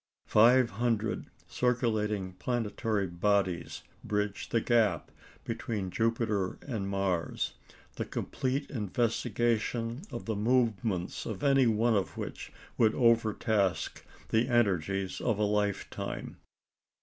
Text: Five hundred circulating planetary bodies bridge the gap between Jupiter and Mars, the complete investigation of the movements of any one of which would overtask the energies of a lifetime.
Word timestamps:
Five 0.25 0.71
hundred 0.71 1.27
circulating 1.47 2.33
planetary 2.33 3.05
bodies 3.05 3.83
bridge 4.03 4.49
the 4.49 4.59
gap 4.59 5.11
between 5.43 5.91
Jupiter 5.91 6.57
and 6.65 6.89
Mars, 6.89 7.53
the 7.97 8.05
complete 8.05 8.71
investigation 8.71 10.01
of 10.09 10.25
the 10.25 10.35
movements 10.35 11.27
of 11.27 11.43
any 11.43 11.67
one 11.67 11.95
of 11.95 12.17
which 12.17 12.51
would 12.79 12.93
overtask 12.93 14.01
the 14.29 14.47
energies 14.47 15.21
of 15.21 15.37
a 15.37 15.43
lifetime. 15.43 16.37